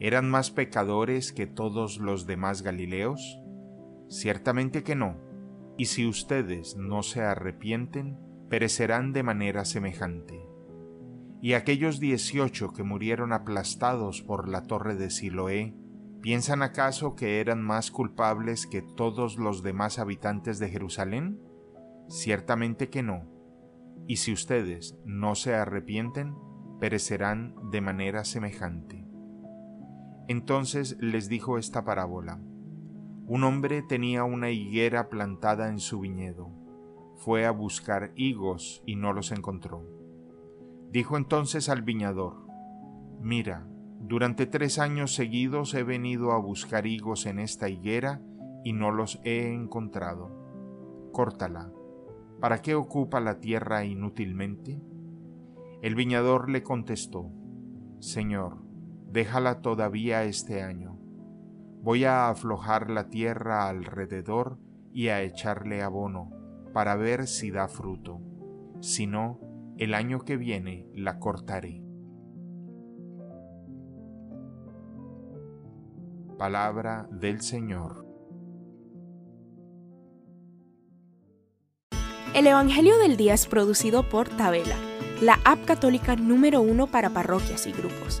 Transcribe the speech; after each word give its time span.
eran 0.00 0.30
más 0.30 0.50
pecadores 0.50 1.32
que 1.32 1.46
todos 1.46 1.98
los 1.98 2.26
demás 2.26 2.62
Galileos? 2.62 3.40
Ciertamente 4.08 4.82
que 4.82 4.94
no, 4.94 5.16
y 5.76 5.86
si 5.86 6.06
ustedes 6.06 6.76
no 6.76 7.02
se 7.02 7.22
arrepienten, 7.22 8.18
perecerán 8.48 9.12
de 9.12 9.22
manera 9.22 9.64
semejante. 9.64 10.40
Y 11.40 11.54
aquellos 11.54 12.00
dieciocho 12.00 12.72
que 12.72 12.82
murieron 12.82 13.32
aplastados 13.32 14.22
por 14.22 14.48
la 14.48 14.62
torre 14.62 14.96
de 14.96 15.10
Siloé, 15.10 15.74
¿piensan 16.22 16.62
acaso 16.62 17.16
que 17.16 17.40
eran 17.40 17.62
más 17.62 17.90
culpables 17.90 18.66
que 18.66 18.82
todos 18.82 19.36
los 19.36 19.62
demás 19.62 19.98
habitantes 19.98 20.58
de 20.58 20.70
Jerusalén? 20.70 21.40
Ciertamente 22.08 22.88
que 22.88 23.02
no, 23.02 23.28
y 24.06 24.16
si 24.16 24.32
ustedes 24.32 24.98
no 25.04 25.34
se 25.34 25.54
arrepienten, 25.54 26.34
perecerán 26.80 27.54
de 27.70 27.80
manera 27.80 28.24
semejante. 28.24 29.03
Entonces 30.28 30.96
les 31.00 31.28
dijo 31.28 31.58
esta 31.58 31.84
parábola. 31.84 32.40
Un 33.26 33.44
hombre 33.44 33.82
tenía 33.82 34.24
una 34.24 34.50
higuera 34.50 35.08
plantada 35.08 35.68
en 35.68 35.78
su 35.78 36.00
viñedo. 36.00 36.50
Fue 37.16 37.46
a 37.46 37.50
buscar 37.50 38.12
higos 38.16 38.82
y 38.86 38.96
no 38.96 39.12
los 39.12 39.32
encontró. 39.32 39.86
Dijo 40.90 41.16
entonces 41.16 41.68
al 41.68 41.82
viñador, 41.82 42.46
Mira, 43.20 43.66
durante 44.00 44.46
tres 44.46 44.78
años 44.78 45.14
seguidos 45.14 45.72
he 45.74 45.82
venido 45.82 46.32
a 46.32 46.38
buscar 46.38 46.86
higos 46.86 47.24
en 47.26 47.38
esta 47.38 47.68
higuera 47.68 48.20
y 48.62 48.72
no 48.72 48.90
los 48.90 49.20
he 49.24 49.52
encontrado. 49.52 50.30
Córtala. 51.12 51.72
¿Para 52.40 52.60
qué 52.60 52.74
ocupa 52.74 53.20
la 53.20 53.40
tierra 53.40 53.84
inútilmente? 53.84 54.80
El 55.80 55.94
viñador 55.94 56.50
le 56.50 56.62
contestó, 56.62 57.30
Señor, 58.00 58.58
déjala 59.14 59.62
todavía 59.62 60.24
este 60.24 60.60
año. 60.60 60.98
Voy 61.82 62.04
a 62.04 62.28
aflojar 62.28 62.90
la 62.90 63.10
tierra 63.10 63.68
alrededor 63.68 64.58
y 64.92 65.06
a 65.08 65.22
echarle 65.22 65.82
abono, 65.82 66.32
para 66.72 66.96
ver 66.96 67.28
si 67.28 67.52
da 67.52 67.68
fruto. 67.68 68.20
Si 68.80 69.06
no, 69.06 69.38
el 69.78 69.94
año 69.94 70.22
que 70.24 70.36
viene 70.36 70.88
la 70.94 71.20
cortaré. 71.20 71.80
Palabra 76.36 77.06
del 77.12 77.40
Señor. 77.40 78.04
El 82.34 82.48
Evangelio 82.48 82.98
del 82.98 83.16
Día 83.16 83.34
es 83.34 83.46
producido 83.46 84.08
por 84.08 84.28
Tabela, 84.28 84.74
la 85.22 85.38
app 85.44 85.64
católica 85.64 86.16
número 86.16 86.60
uno 86.60 86.88
para 86.88 87.10
parroquias 87.10 87.68
y 87.68 87.72
grupos. 87.72 88.20